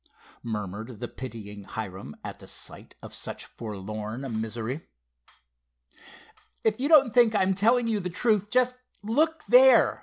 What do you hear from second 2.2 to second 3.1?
at the sight